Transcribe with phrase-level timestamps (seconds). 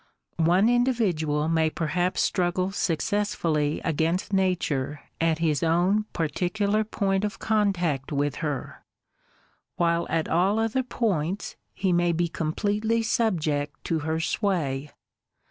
[0.37, 8.11] One individual may perhaps struggle successfully against Nature at his own particular point of contact
[8.11, 8.83] with her,
[9.75, 14.89] while at all other points he may be completely subject to her sway.